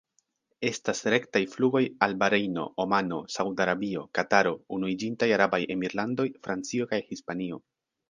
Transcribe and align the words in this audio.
Estas 0.69 1.01
rektaj 1.13 1.41
flugoj 1.51 1.81
al 2.07 2.15
Barejno, 2.23 2.65
Omano, 2.85 3.21
Saud-Arabio, 3.35 4.09
Kataro, 4.21 4.57
Unuiĝintaj 4.81 5.33
Arabaj 5.41 5.63
Emirlandoj, 5.79 6.31
Francio 6.47 6.95
kaj 6.95 7.05
Hispanio. 7.15 7.67